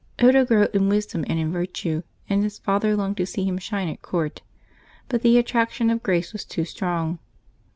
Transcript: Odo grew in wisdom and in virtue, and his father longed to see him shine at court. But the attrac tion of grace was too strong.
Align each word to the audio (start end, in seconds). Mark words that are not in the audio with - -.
Odo 0.17 0.43
grew 0.45 0.67
in 0.73 0.89
wisdom 0.89 1.23
and 1.27 1.37
in 1.37 1.51
virtue, 1.51 2.01
and 2.27 2.41
his 2.43 2.57
father 2.57 2.95
longed 2.95 3.17
to 3.17 3.25
see 3.27 3.43
him 3.45 3.59
shine 3.59 3.87
at 3.87 4.01
court. 4.01 4.41
But 5.09 5.21
the 5.21 5.35
attrac 5.37 5.69
tion 5.69 5.91
of 5.91 6.01
grace 6.01 6.33
was 6.33 6.43
too 6.43 6.65
strong. 6.65 7.19